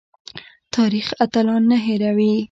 تاریخ 0.75 1.07
اتلان 1.23 1.63
نه 1.71 1.77
هیروي 1.85 2.31